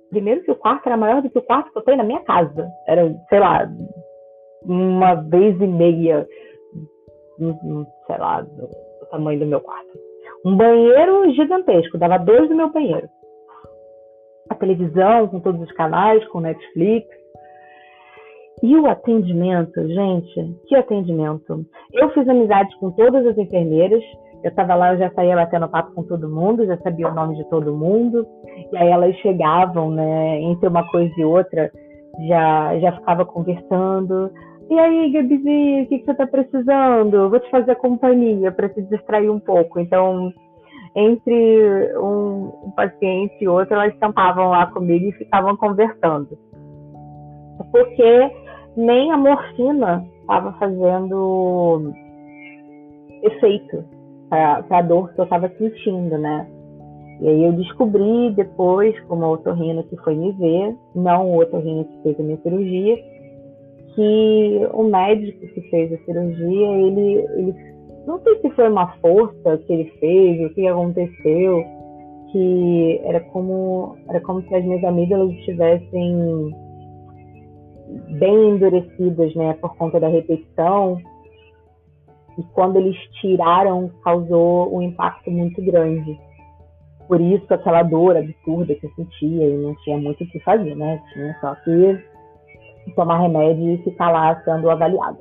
Primeiro 0.10 0.44
que 0.44 0.52
o 0.52 0.56
quarto 0.56 0.88
era 0.88 0.98
maior 0.98 1.22
do 1.22 1.30
que 1.30 1.38
o 1.38 1.44
quarto 1.44 1.72
que 1.72 1.78
eu 1.78 1.84
tenho 1.84 1.98
na 1.98 2.04
minha 2.04 2.22
casa. 2.22 2.68
Era, 2.88 3.14
sei 3.30 3.40
lá, 3.40 3.68
uma 4.64 5.16
vez 5.16 5.60
e 5.60 5.68
meia, 5.68 6.28
sei 7.38 8.18
lá, 8.18 8.42
do, 8.42 8.68
do 8.68 9.06
tamanho 9.10 9.40
do 9.40 9.46
meu 9.46 9.60
quarto. 9.60 9.98
Um 10.46 10.56
banheiro 10.58 11.32
gigantesco, 11.34 11.98
dava 11.98 12.18
dois 12.18 12.50
do 12.50 12.56
meu 12.56 12.70
banheiro. 12.70 13.08
A 14.50 14.56
televisão 14.56 15.28
com 15.30 15.40
todos 15.40 15.62
os 15.62 15.72
canais, 15.72 16.26
com 16.28 16.42
Netflix 16.42 17.08
e 18.62 18.78
o 18.78 18.88
atendimento, 18.88 19.88
gente, 19.88 20.58
que 20.68 20.76
atendimento. 20.76 21.66
Eu 21.92 22.10
fiz 22.12 22.28
amizade 22.28 22.74
com 22.80 22.92
todas 22.92 23.26
as 23.26 23.38
enfermeiras. 23.38 24.04
Eu 24.44 24.50
estava 24.50 24.76
lá, 24.76 24.92
eu 24.94 25.00
já 25.00 25.10
saía 25.12 25.36
batendo 25.36 25.70
papo 25.70 25.94
com 25.94 26.04
todo 26.04 26.28
mundo, 26.30 26.66
já 26.66 26.78
sabia 26.80 27.08
o 27.08 27.14
nome 27.14 27.38
de 27.38 27.46
todo 27.46 27.74
mundo. 27.74 28.28
E 28.74 28.78
aí 28.78 28.90
elas 28.90 29.16
chegavam, 29.18 29.90
né, 29.90 30.42
entre 30.42 30.68
uma 30.68 30.86
coisa 30.92 31.14
e 31.18 31.24
outra, 31.24 31.72
já, 32.28 32.78
já 32.80 32.92
ficava 32.92 33.26
conversando. 33.26 34.30
E 34.70 34.78
aí, 34.78 35.12
Gabizinha, 35.12 35.84
o 35.84 35.88
que, 35.88 36.00
que 36.00 36.06
você 36.06 36.12
está 36.12 36.28
precisando? 36.28 37.30
Vou 37.30 37.40
te 37.40 37.50
fazer 37.50 37.76
companhia 37.76 38.52
para 38.52 38.68
te 38.68 38.82
distrair 38.82 39.30
um 39.30 39.40
pouco. 39.40 39.80
Então, 39.80 40.34
entre 40.94 41.98
um, 41.98 42.72
paciente 42.76 43.36
e 43.40 43.48
outro, 43.48 43.76
elas 43.76 43.98
sentavam 43.98 44.50
lá 44.50 44.68
comigo 44.68 45.06
e 45.06 45.14
ficavam 45.14 45.56
conversando. 45.56 46.38
Porque 47.72 48.32
nem 48.76 49.10
a 49.10 49.18
morfina 49.18 50.06
estava 50.22 50.52
fazendo 50.54 51.94
efeito 53.24 53.93
para 54.68 54.78
a 54.80 54.82
dor 54.82 55.14
que 55.14 55.20
eu 55.20 55.24
estava 55.24 55.50
sentindo, 55.58 56.18
né? 56.18 56.48
E 57.22 57.28
aí 57.28 57.44
eu 57.44 57.54
descobri 57.54 58.32
depois, 58.32 59.00
como 59.02 59.24
a 59.24 59.32
otorrino 59.32 59.84
que 59.84 59.96
foi 59.98 60.16
me 60.16 60.32
ver, 60.34 60.76
não 60.96 61.30
o 61.30 61.40
otorrino 61.40 61.86
que 61.86 62.04
fez 62.04 62.20
a 62.20 62.24
minha 62.24 62.38
cirurgia, 62.38 62.98
que 63.96 64.68
o 64.74 64.84
médico 64.84 65.40
que 65.40 65.62
fez 65.70 65.94
a 65.94 65.98
cirurgia, 66.06 66.68
ele, 66.68 67.26
ele 67.38 67.56
não 68.08 68.20
sei 68.22 68.40
se 68.42 68.50
foi 68.52 68.68
uma 68.70 68.88
força 68.98 69.58
que 69.60 69.74
ele 69.74 69.92
fez, 70.00 70.46
o 70.46 70.54
que 70.54 70.68
aconteceu, 70.68 71.64
que 72.32 73.02
era 73.04 73.20
como 73.20 73.96
era 74.10 74.20
como 74.22 74.42
se 74.42 74.56
as 74.56 74.66
minhas 74.66 74.84
amígdalas 74.84 75.32
estivessem 75.32 76.52
bem 78.18 78.50
endurecidas, 78.50 79.36
né, 79.36 79.54
por 79.62 79.76
conta 79.78 80.00
da 80.00 80.08
repetição. 80.08 80.98
E 82.38 82.44
quando 82.54 82.78
eles 82.78 82.98
tiraram, 83.22 83.92
causou 84.04 84.76
um 84.76 84.82
impacto 84.82 85.30
muito 85.30 85.62
grande. 85.64 86.20
Por 87.08 87.22
isso, 87.22 87.54
aquela 87.54 87.84
dor 87.84 88.18
absurda 88.18 88.74
que 88.76 88.86
eu 88.86 88.92
sentia 88.96 89.50
e 89.50 89.58
não 89.58 89.76
tinha 89.84 89.98
muito 89.98 90.24
o 90.24 90.28
que 90.28 90.40
fazer, 90.40 90.76
né? 90.76 91.02
Tinha 91.14 91.36
só 91.42 91.54
que 91.56 92.94
tomar 92.96 93.20
remédio 93.20 93.74
e 93.74 93.78
ficar 93.84 94.12
lá 94.12 94.42
sendo 94.44 94.70
avaliada. 94.70 95.18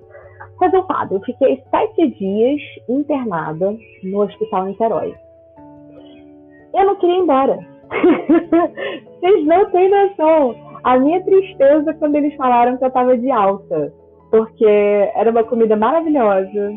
Resultado, 0.61 1.17
eu 1.17 1.21
fiquei 1.21 1.63
sete 1.71 2.09
dias 2.19 2.61
internada 2.89 3.77
no 4.05 4.21
hospital 4.21 4.67
Niterói. 4.67 5.15
Eu 6.75 6.87
não 6.87 6.97
queria 6.97 7.17
ir 7.17 7.23
embora. 7.23 7.59
Vocês 9.21 9.45
não 9.45 9.71
têm 9.71 9.91
noção. 9.91 10.55
A 10.85 10.99
minha 10.99 11.23
tristeza 11.25 11.95
quando 11.95 12.17
eles 12.17 12.35
falaram 12.37 12.77
que 12.77 12.85
eu 12.85 12.89
estava 12.89 13.17
de 13.19 13.31
alta. 13.31 13.93
Porque 14.31 14.65
era 15.15 15.31
uma 15.31 15.45
comida 15.45 15.77
maravilhosa. 15.77 16.73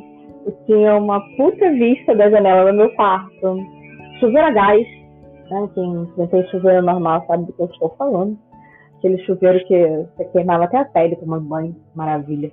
Eu 0.46 0.52
tinha 0.68 0.96
uma 0.96 1.20
puta 1.36 1.72
vista 1.72 2.16
da 2.16 2.30
janela 2.30 2.72
do 2.72 2.78
meu 2.78 2.96
quarto. 2.96 3.58
Chuveiro 4.20 4.48
a 4.48 4.52
gás. 4.52 4.88
Né? 5.50 5.70
Quem, 5.74 6.06
quem 6.16 6.28
tem 6.28 6.48
chuveiro 6.50 6.86
normal 6.86 7.26
sabe 7.26 7.46
do 7.46 7.54
que 7.54 7.62
eu 7.64 7.66
estou 7.66 7.90
falando. 7.98 8.38
Aquele 8.98 9.18
chuveiro 9.26 9.66
que 9.66 10.08
você 10.16 10.26
queimava 10.26 10.66
até 10.66 10.78
a 10.78 10.86
pele 10.86 11.16
tomando 11.16 11.48
banho. 11.48 11.76
Maravilha. 11.96 12.52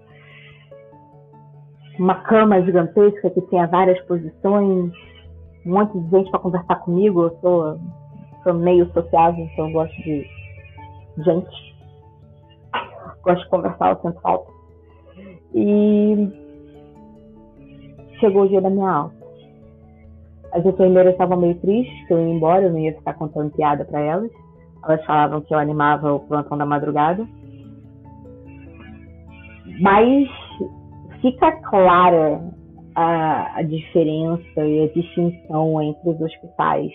Uma 1.98 2.14
cama 2.22 2.62
gigantesca 2.62 3.28
que 3.28 3.42
tinha 3.42 3.66
várias 3.66 4.00
posições. 4.06 4.90
Um 5.66 5.72
monte 5.72 5.98
de 5.98 6.10
gente 6.16 6.30
para 6.30 6.40
conversar 6.40 6.76
comigo. 6.76 7.24
Eu 7.24 7.38
sou, 7.42 7.78
sou 8.42 8.54
meio 8.54 8.90
sociável, 8.92 9.44
então 9.52 9.66
eu 9.66 9.72
gosto 9.74 9.96
de 10.02 10.26
gente. 11.18 11.76
Gosto 13.22 13.44
de 13.44 13.50
conversar, 13.50 13.90
eu 13.90 14.00
sinto 14.00 14.20
falta. 14.22 14.50
E 15.54 16.41
chegou 18.22 18.42
o 18.42 18.48
dia 18.48 18.60
da 18.60 18.70
minha 18.70 18.88
aula. 18.88 19.12
As 20.52 20.64
enfermeiras 20.64 21.12
estavam 21.12 21.38
meio 21.38 21.54
tristes 21.56 22.06
que 22.06 22.12
eu 22.12 22.18
ia 22.18 22.34
embora, 22.34 22.64
eu 22.64 22.70
não 22.70 22.78
ia 22.78 22.94
ficar 22.94 23.14
contando 23.14 23.50
piada 23.50 23.84
para 23.84 24.00
elas. 24.00 24.30
Elas 24.84 25.04
falavam 25.04 25.40
que 25.40 25.52
eu 25.52 25.58
animava 25.58 26.12
o 26.12 26.20
plantão 26.20 26.56
da 26.56 26.66
madrugada. 26.66 27.26
Mas 29.80 30.28
fica 31.20 31.52
clara 31.62 32.40
a, 32.94 33.58
a 33.58 33.62
diferença 33.62 34.60
e 34.60 34.84
a 34.84 34.92
distinção 34.92 35.80
entre 35.82 36.10
os 36.10 36.20
hospitais. 36.20 36.92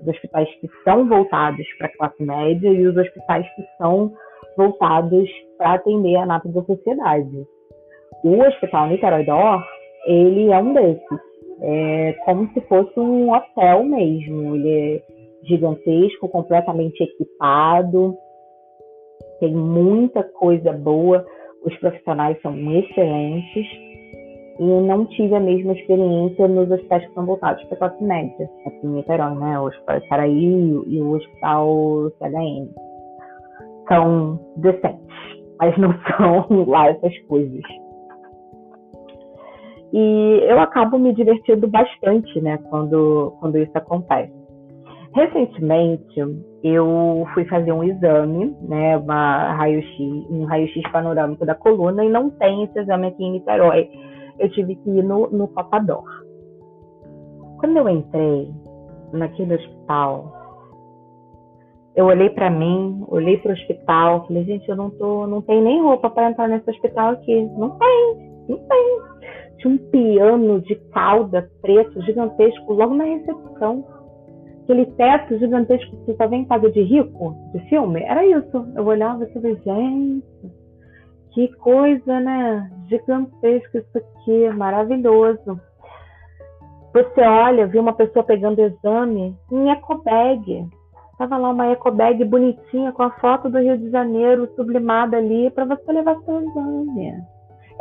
Os 0.00 0.08
hospitais 0.08 0.48
que 0.60 0.68
são 0.84 1.08
voltados 1.08 1.66
para 1.78 1.86
a 1.86 1.96
classe 1.96 2.22
média 2.22 2.68
e 2.68 2.86
os 2.86 2.96
hospitais 2.96 3.46
que 3.54 3.62
são 3.78 4.12
voltados 4.56 5.28
para 5.56 5.74
atender 5.74 6.16
a 6.16 6.26
nata 6.26 6.48
da 6.48 6.62
sociedade. 6.62 7.46
O 8.24 8.40
Hospital 8.40 8.88
Niterói 8.88 9.24
Dor, 9.24 9.64
ele 10.06 10.50
é 10.50 10.58
um 10.58 10.72
desses. 10.72 11.32
É 11.60 12.12
como 12.24 12.48
se 12.52 12.60
fosse 12.62 12.98
um 12.98 13.32
hotel 13.32 13.84
mesmo. 13.84 14.56
Ele 14.56 14.70
é 14.70 15.02
gigantesco, 15.44 16.28
completamente 16.28 17.02
equipado, 17.02 18.16
tem 19.40 19.52
muita 19.52 20.22
coisa 20.22 20.72
boa, 20.72 21.26
os 21.64 21.76
profissionais 21.78 22.40
são 22.42 22.54
excelentes 22.78 23.66
e 24.58 24.62
não 24.62 25.04
tive 25.06 25.34
a 25.34 25.40
mesma 25.40 25.72
experiência 25.72 26.46
nos 26.46 26.70
hospitais 26.70 27.04
que 27.06 27.14
são 27.14 27.26
voltados 27.26 27.64
para 27.64 27.74
a 27.74 27.78
classe 27.78 28.04
média, 28.04 28.48
aqui 28.66 28.86
em 28.86 28.90
Niterói, 28.90 29.34
né? 29.34 29.58
O 29.58 29.64
Hospital 29.64 30.00
Caraí 30.08 30.82
e 30.86 31.00
o 31.00 31.12
Hospital 31.12 32.12
CHN. 32.18 32.68
São 33.88 34.38
decentes, 34.58 35.42
mas 35.58 35.76
não 35.76 35.92
são 36.16 36.64
lá 36.68 36.90
essas 36.90 37.18
coisas. 37.26 37.62
E 39.92 40.40
eu 40.48 40.58
acabo 40.58 40.98
me 40.98 41.12
divertindo 41.12 41.68
bastante, 41.68 42.40
né, 42.40 42.58
quando, 42.70 43.34
quando 43.38 43.58
isso 43.58 43.76
acontece. 43.76 44.32
Recentemente, 45.14 46.20
eu 46.64 47.26
fui 47.34 47.44
fazer 47.44 47.72
um 47.72 47.84
exame, 47.84 48.56
né, 48.62 48.96
uma 48.96 49.52
raio-x, 49.52 50.00
um 50.30 50.44
raio-x 50.44 50.82
panorâmico 50.90 51.44
da 51.44 51.54
coluna, 51.54 52.02
e 52.02 52.08
não 52.08 52.30
tem 52.30 52.64
esse 52.64 52.78
exame 52.78 53.08
aqui 53.08 53.22
em 53.22 53.32
Niterói. 53.32 53.90
Eu 54.38 54.48
tive 54.50 54.76
que 54.76 54.90
ir 54.90 55.04
no, 55.04 55.28
no 55.30 55.48
Papador. 55.48 56.04
Quando 57.58 57.76
eu 57.76 57.88
entrei 57.90 58.50
naquele 59.12 59.54
hospital, 59.54 60.32
eu 61.94 62.06
olhei 62.06 62.30
para 62.30 62.48
mim, 62.48 63.04
olhei 63.08 63.36
para 63.36 63.50
o 63.50 63.54
hospital, 63.54 64.26
falei, 64.26 64.44
gente, 64.44 64.66
eu 64.66 64.76
não 64.76 64.88
tô, 64.88 65.26
não 65.26 65.42
tenho 65.42 65.62
nem 65.62 65.82
roupa 65.82 66.08
para 66.08 66.30
entrar 66.30 66.48
nesse 66.48 66.68
hospital 66.70 67.10
aqui. 67.10 67.44
Não 67.58 67.70
tem, 67.78 68.31
não 68.48 68.58
tem. 68.58 69.00
Tinha 69.58 69.74
um 69.74 69.78
piano 69.78 70.60
de 70.60 70.74
cauda 70.90 71.48
preto 71.60 72.02
gigantesco 72.02 72.72
logo 72.72 72.94
na 72.94 73.04
recepção 73.04 73.84
aquele 74.62 74.86
teto 74.86 75.38
gigantesco 75.38 75.96
que 76.04 76.14
só 76.14 76.26
vem 76.26 76.42
em 76.42 76.44
casa 76.44 76.70
de 76.70 76.82
rico, 76.82 77.36
de 77.52 77.60
filme, 77.68 78.02
era 78.02 78.24
isso. 78.24 78.66
Eu 78.74 78.86
olhava 78.86 79.24
e 79.24 79.32
falei, 79.32 79.56
gente, 79.56 80.52
que 81.32 81.48
coisa, 81.56 82.20
né? 82.20 82.70
Gigantesco 82.88 83.78
isso 83.78 83.98
aqui, 83.98 84.48
maravilhoso. 84.50 85.60
Você 86.92 87.20
olha, 87.22 87.66
viu 87.66 87.80
uma 87.80 87.94
pessoa 87.94 88.24
pegando 88.24 88.60
exame 88.60 89.34
em 89.50 89.70
ecobag. 89.70 90.66
Tava 91.18 91.36
lá 91.38 91.50
uma 91.50 91.72
ecobag 91.72 92.22
bonitinha 92.24 92.92
com 92.92 93.02
a 93.02 93.10
foto 93.12 93.48
do 93.48 93.58
Rio 93.58 93.78
de 93.78 93.90
Janeiro 93.90 94.50
sublimada 94.54 95.16
ali 95.16 95.50
para 95.50 95.64
você 95.64 95.92
levar 95.92 96.18
seu 96.20 96.40
exame. 96.40 97.14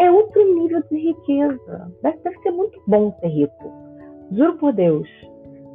É 0.02 0.12
outro 0.12 0.56
nível 0.56 0.82
de 0.90 0.98
riqueza. 0.98 1.92
Deve, 2.02 2.18
deve 2.24 2.38
ser 2.40 2.52
muito 2.52 2.82
bom 2.88 3.14
ser 3.20 3.28
rico. 3.28 3.72
Juro 4.32 4.58
por 4.58 4.74
Deus 4.74 5.08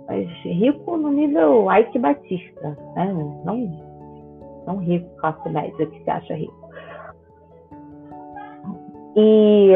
mas 0.06 0.28
rico 0.44 0.96
no 0.96 1.10
nível 1.10 1.66
Ike 1.72 1.98
Batista, 1.98 2.76
né? 2.94 3.12
Não, 3.44 4.64
não 4.66 4.78
rico 4.78 5.08
classe 5.16 5.48
média 5.48 5.86
que 5.86 6.04
se 6.04 6.10
acha 6.10 6.34
rico. 6.34 6.70
E 9.16 9.74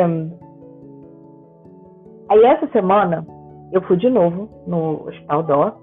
aí 2.28 2.44
essa 2.44 2.68
semana 2.68 3.26
eu 3.72 3.82
fui 3.82 3.96
de 3.96 4.08
novo 4.08 4.48
no 4.66 5.08
Hospital 5.08 5.42
Dó 5.44 5.76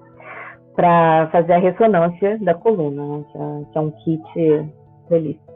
para 0.76 1.28
fazer 1.32 1.54
a 1.54 1.60
ressonância 1.60 2.38
da 2.40 2.54
coluna, 2.54 3.18
né? 3.18 3.26
que, 3.32 3.38
é, 3.38 3.78
é 3.78 3.82
um 3.82 3.92
kit 3.92 4.72
delícia. 5.10 5.47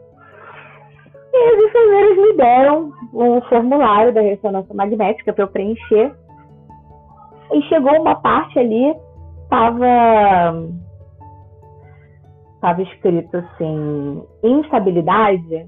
E 1.34 1.38
as 1.38 1.64
enfermeiras 1.64 2.18
me 2.18 2.34
deram 2.34 2.94
o 3.14 3.42
formulário 3.48 4.14
da 4.14 4.22
ressonância 4.22 4.74
magnética 4.74 5.32
para 5.32 5.44
eu 5.44 5.48
preencher 5.48 6.14
e 7.54 7.62
chegou 7.64 8.00
uma 8.02 8.16
parte 8.16 8.58
ali, 8.60 8.96
tava 9.50 10.70
tava 12.62 12.82
escrito 12.84 13.38
assim, 13.38 14.24
instabilidade. 14.44 15.68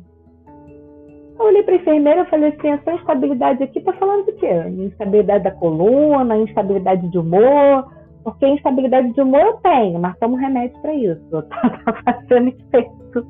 Eu 1.40 1.46
olhei 1.46 1.64
para 1.64 1.74
a 1.74 1.78
enfermeira 1.78 2.22
e 2.22 2.30
falei 2.30 2.50
assim, 2.50 2.70
essa 2.70 2.94
instabilidade 2.94 3.64
aqui 3.64 3.82
tá 3.82 3.92
falando 3.94 4.26
do 4.26 4.34
quê? 4.34 4.52
Instabilidade 4.78 5.44
da 5.44 5.52
coluna, 5.52 6.38
instabilidade 6.38 7.10
de 7.10 7.18
humor, 7.18 7.92
porque 8.24 8.48
instabilidade 8.48 9.12
de 9.12 9.22
humor 9.22 9.42
eu 9.42 9.54
tenho, 9.58 10.00
mas 10.00 10.18
tomo 10.20 10.36
remédio 10.36 10.80
para 10.82 10.94
isso. 10.94 11.24
Tá, 11.50 11.70
tá 11.70 11.94
fazendo 12.06 12.50
efeito 12.50 13.28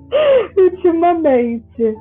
ultimamente. 0.58 1.96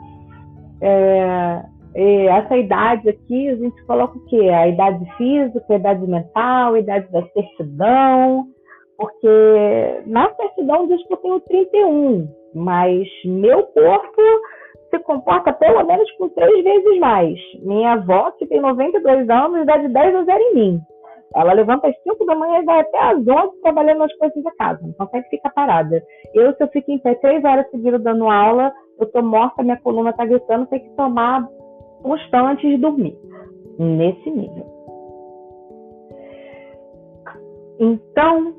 É, 0.83 1.63
essa 1.95 2.57
idade 2.57 3.09
aqui, 3.09 3.49
a 3.51 3.57
gente 3.57 3.85
coloca 3.85 4.17
o 4.17 4.25
quê? 4.27 4.49
A 4.49 4.69
idade 4.69 5.05
física, 5.17 5.65
a 5.69 5.77
idade 5.77 6.07
mental, 6.07 6.75
a 6.75 6.79
idade 6.79 7.11
da 7.13 7.23
certidão, 7.29 8.47
porque 8.97 10.03
na 10.07 10.33
certidão 10.35 10.87
diz 10.89 11.07
que 11.07 11.13
eu 11.13 11.17
tenho 11.19 11.41
31, 11.41 12.29
mas 12.55 13.07
meu 13.25 13.65
corpo 13.65 14.23
se 14.91 14.99
comporta 15.01 15.53
pelo 15.53 15.85
menos 15.85 16.11
com 16.13 16.29
três 16.31 16.65
vezes 16.65 16.99
mais. 16.99 17.39
Minha 17.63 17.93
avó, 17.93 18.31
que 18.33 18.47
tem 18.47 18.61
92 18.61 19.29
anos, 19.29 19.67
dá 19.67 19.77
de 19.77 19.89
10 19.89 20.15
a 20.15 20.25
0 20.25 20.39
em 20.39 20.55
mim. 20.55 20.81
Ela 21.35 21.55
levanta 21.55 21.89
às 21.89 22.03
5 22.03 22.27
da 22.27 22.35
manhã 22.35 22.61
e 22.61 22.65
vai 22.65 22.81
até 22.81 22.99
às 22.99 23.27
11 23.27 23.61
trabalhando 23.63 23.99
nas 23.99 24.15
coisas 24.17 24.43
da 24.43 24.51
casa, 24.53 24.81
não 24.83 24.93
consegue 24.93 25.29
ficar 25.31 25.51
parada. 25.51 26.03
Eu, 26.35 26.55
se 26.55 26.63
eu 26.63 26.69
fico 26.69 26.91
em 26.91 26.99
pé 26.99 27.15
três 27.17 27.43
horas 27.43 27.71
seguidas 27.71 28.03
dando 28.03 28.29
aula, 28.29 28.73
eu 29.03 29.13
tô 29.13 29.23
morta, 29.23 29.63
minha 29.63 29.81
coluna 29.81 30.13
tá 30.13 30.25
gritando, 30.25 30.67
tem 30.67 30.81
que 30.81 30.91
tomar 30.91 31.47
antes 32.05 32.71
de 32.71 32.77
dormir. 32.77 33.17
Nesse 33.79 34.31
nível. 34.31 34.67
Então, 37.81 38.55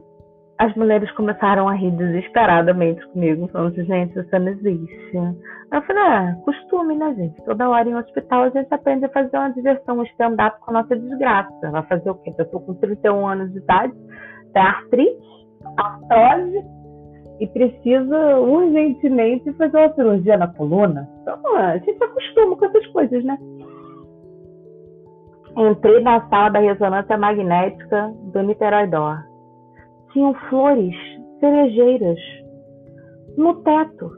as 0.58 0.73
mulheres 0.75 1.12
começaram 1.12 1.67
a 1.67 1.73
rir 1.73 1.91
desesperadamente 1.91 3.06
comigo, 3.08 3.47
falando 3.47 3.71
assim, 3.73 3.86
gente, 3.86 4.19
isso 4.19 4.39
não 4.39 4.47
existe. 4.49 5.15
Eu 5.71 5.82
falei, 5.82 6.03
ah, 6.03 6.38
costume, 6.43 6.95
né, 6.95 7.13
gente? 7.15 7.43
Toda 7.43 7.69
hora 7.69 7.89
em 7.89 7.95
hospital 7.95 8.43
a 8.43 8.49
gente 8.49 8.73
aprende 8.73 9.06
a 9.06 9.10
fazer 9.10 9.38
uma 9.38 9.49
diversão, 9.49 9.99
um 9.99 10.03
stand-up 10.03 10.60
com 10.62 10.71
a 10.71 10.82
nossa 10.82 10.95
desgraça. 10.95 11.71
Vai 11.71 11.84
fazer 11.84 12.10
o 12.10 12.15
quê? 12.15 12.34
Eu 12.38 12.45
tô 12.49 12.60
com 12.60 12.73
31 12.75 13.27
anos 13.27 13.51
de 13.51 13.58
idade, 13.58 13.93
tem 14.53 14.62
artrite, 14.62 15.47
artrose, 15.77 16.63
e 17.39 17.48
precisa 17.48 18.39
urgentemente 18.39 19.52
fazer 19.54 19.78
uma 19.78 19.93
cirurgia 19.93 20.38
na 20.38 20.48
coluna. 20.48 21.10
Então, 21.22 21.58
a 21.58 21.78
gente 21.78 22.04
acostuma 22.04 22.56
com 22.56 22.65
essas 22.65 22.88
coisas, 22.88 23.24
né? 23.24 23.38
Entrei 25.58 26.02
na 26.02 26.28
sala 26.30 26.50
da 26.50 26.60
ressonância 26.60 27.17
magnética 27.17 28.13
do 28.32 28.41
Niterói 28.41 28.88
Dor. 28.88 29.17
Tinham 30.12 30.34
flores 30.50 30.96
cerejeiras 31.39 32.19
no 33.38 33.56
teto. 33.62 34.12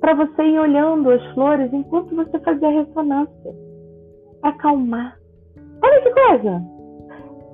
para 0.00 0.14
você 0.14 0.42
ir 0.42 0.58
olhando 0.58 1.10
as 1.10 1.24
flores 1.32 1.72
enquanto 1.72 2.14
você 2.16 2.38
fazia 2.40 2.68
a 2.68 2.72
ressonância. 2.72 3.54
Acalmar. 4.42 5.16
Olha 5.80 6.00
que 6.02 6.10
coisa! 6.10 6.62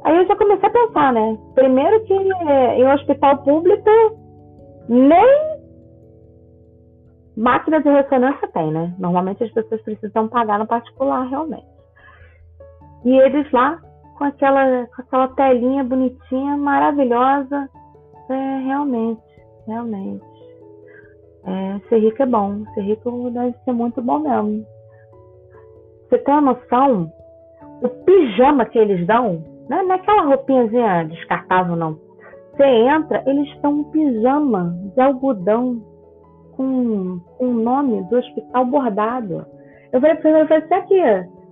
Aí 0.05 0.17
eu 0.17 0.27
já 0.27 0.35
comecei 0.35 0.67
a 0.67 0.73
pensar, 0.73 1.13
né? 1.13 1.37
Primeiro 1.55 2.03
que 2.05 2.15
em 2.15 2.85
um 2.85 2.93
hospital 2.95 3.39
público 3.43 3.91
nem 4.89 5.59
máquina 7.37 7.81
de 7.81 7.89
ressonância 7.89 8.49
tem, 8.49 8.71
né? 8.73 8.95
Normalmente 8.99 9.45
as 9.45 9.53
pessoas 9.53 9.81
precisam 9.83 10.29
pagar 10.29 10.59
no 10.59 10.67
particular 10.67 11.29
realmente. 11.29 11.67
E 13.05 13.17
eles 13.17 13.51
lá 13.53 13.81
com 14.17 14.25
aquela, 14.25 14.87
com 14.89 15.03
aquela 15.03 15.29
telinha 15.29 15.85
bonitinha, 15.85 16.57
maravilhosa. 16.57 17.69
É, 18.29 18.59
realmente, 18.65 19.23
realmente. 19.67 20.25
É, 21.45 21.79
ser 21.89 21.99
rico 22.01 22.23
é 22.23 22.27
bom. 22.27 22.65
Ser 22.75 22.83
rico 22.83 23.31
deve 23.31 23.55
ser 23.65 23.73
muito 23.73 24.03
bom 24.03 24.19
mesmo. 24.19 24.67
Você 26.09 26.19
tem 26.19 26.35
uma 26.35 26.53
noção? 26.53 27.13
O 27.81 27.89
pijama 27.89 28.67
que 28.67 28.79
eles 28.79 29.07
dão, 29.07 29.45
né? 29.69 29.83
não 29.83 29.93
é 29.93 29.95
aquela 29.95 30.23
roupinhazinha 30.23 31.05
descartável, 31.05 31.77
não. 31.77 32.08
Você 32.59 32.65
entra, 32.65 33.23
eles 33.25 33.57
dão 33.63 33.71
um 33.71 33.85
pijama 33.85 34.75
de 34.93 35.01
algodão 35.01 35.81
com, 36.57 37.21
com 37.39 37.45
o 37.47 37.55
nome 37.55 38.03
do 38.09 38.17
hospital 38.17 38.65
bordado. 38.65 39.47
Eu 39.93 40.01
falei 40.01 40.17
pra 40.17 40.45
você, 40.45 40.57
isso 40.57 40.75
aqui, 40.75 41.01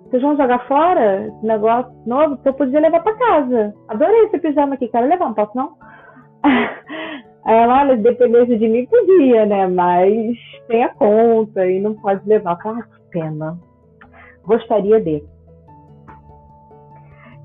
vocês 0.07 0.21
vão 0.21 0.37
jogar 0.37 0.66
fora 0.66 1.29
esse 1.29 1.47
negócio 1.47 1.92
novo? 2.05 2.37
Que 2.38 2.49
eu 2.49 2.55
podia 2.55 2.81
levar 2.81 3.05
pra 3.05 3.14
casa. 3.14 3.73
Adorei 3.87 4.25
esse 4.25 4.38
pijama 4.40 4.75
aqui, 4.75 4.88
quero 4.88 5.07
levar, 5.07 5.27
não 5.27 5.35
posso 5.35 5.57
não? 5.57 5.75
Aí 6.42 7.55
ela, 7.55 7.83
olha, 7.83 7.97
dependesse 7.97 8.59
de 8.59 8.69
mim, 8.69 8.85
podia, 8.87 9.47
né? 9.47 9.69
Mas 9.69 10.37
tem 10.66 10.83
a 10.83 10.88
conta 10.88 11.64
e 11.69 11.81
não 11.81 11.95
pode 11.95 12.29
levar. 12.29 12.59
Ah, 12.64 12.83
que 12.83 13.11
pena. 13.12 13.57
Gostaria 14.45 15.01
de. 15.01 15.23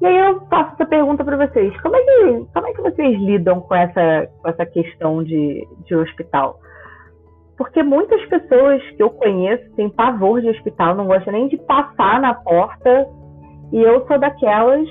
E 0.01 0.05
aí 0.05 0.17
eu 0.17 0.41
faço 0.47 0.73
essa 0.73 0.85
pergunta 0.87 1.23
para 1.23 1.47
vocês. 1.47 1.79
Como 1.81 1.95
é, 1.95 2.01
que, 2.01 2.45
como 2.51 2.67
é 2.67 2.73
que 2.73 2.81
vocês 2.81 3.19
lidam 3.19 3.61
com 3.61 3.75
essa, 3.75 4.27
com 4.41 4.49
essa 4.49 4.65
questão 4.65 5.23
de, 5.23 5.67
de 5.85 5.95
hospital? 5.95 6.59
Porque 7.55 7.83
muitas 7.83 8.19
pessoas 8.25 8.81
que 8.97 9.03
eu 9.03 9.11
conheço 9.11 9.71
têm 9.75 9.91
pavor 9.91 10.41
de 10.41 10.49
hospital, 10.49 10.95
não 10.95 11.05
gostam 11.05 11.33
nem 11.33 11.47
de 11.49 11.57
passar 11.57 12.19
na 12.19 12.33
porta. 12.33 13.07
E 13.71 13.79
eu 13.79 14.07
sou 14.07 14.17
daquelas. 14.17 14.89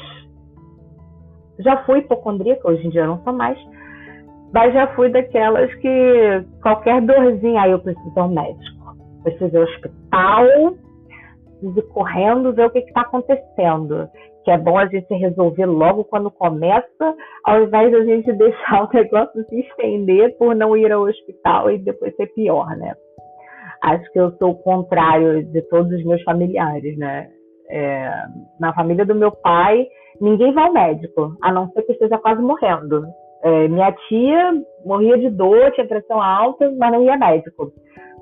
Já 1.59 1.79
fui 1.79 1.99
hipocondríaca, 1.99 2.69
hoje 2.69 2.87
em 2.87 2.91
dia 2.91 3.01
eu 3.01 3.09
não 3.09 3.25
sou 3.25 3.33
mais. 3.33 3.59
Mas 4.55 4.73
já 4.73 4.87
fui 4.95 5.09
daquelas 5.09 5.75
que 5.75 6.45
qualquer 6.63 7.03
dorzinha, 7.03 7.63
aí 7.63 7.73
eu 7.73 7.81
preciso 7.81 8.15
de 8.15 8.21
um 8.21 8.29
médico. 8.29 8.95
Preciso 9.25 9.53
ir 9.53 9.57
ao 9.57 9.65
hospital, 9.65 10.45
preciso 11.59 11.79
ir 11.81 11.89
correndo 11.89 12.53
ver 12.53 12.67
o 12.67 12.71
que 12.71 12.79
está 12.79 13.01
acontecendo 13.01 14.09
que 14.45 14.51
é 14.51 14.59
bom 14.59 14.79
a 14.79 14.87
gente 14.87 15.13
resolver 15.15 15.67
logo 15.67 16.05
quando 16.05 16.31
começa, 16.31 17.15
ao 17.45 17.63
invés 17.63 17.93
da 17.93 18.05
gente 18.05 18.33
deixar 18.35 18.85
o 18.85 18.91
negócio 18.93 19.45
se 19.45 19.61
estender 19.61 20.37
por 20.39 20.55
não 20.55 20.77
ir 20.77 20.91
ao 20.93 21.03
hospital 21.03 21.71
e 21.71 21.79
depois 21.79 22.15
ser 22.17 22.27
pior, 22.29 22.69
né? 22.77 22.95
Acho 23.83 24.13
que 24.13 24.21
eu 24.21 24.31
sou 24.33 24.51
o 24.51 24.63
contrário 24.63 25.43
de 25.45 25.63
todos 25.63 25.91
os 25.93 26.05
meus 26.05 26.23
familiares, 26.23 26.97
né? 26.99 27.29
É, 27.71 28.11
na 28.59 28.75
família 28.75 29.07
do 29.07 29.15
meu 29.15 29.31
pai, 29.31 29.87
ninguém 30.21 30.53
vai 30.53 30.67
ao 30.67 30.73
médico, 30.73 31.35
a 31.41 31.53
não 31.53 31.71
ser 31.71 31.83
que 31.83 31.93
esteja 31.93 32.19
quase 32.19 32.43
morrendo. 32.43 33.05
É, 33.43 33.69
minha 33.69 33.91
tia 34.09 34.53
morria 34.85 35.17
de 35.17 35.31
dor, 35.31 35.71
tinha 35.73 35.87
pressão 35.87 36.21
alta, 36.21 36.71
mas 36.79 36.93
não 36.93 37.03
ia 37.03 37.17
médico. 37.17 37.73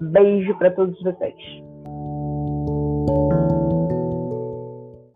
Beijo 0.00 0.58
para 0.58 0.72
todos 0.72 1.00
vocês. 1.02 1.65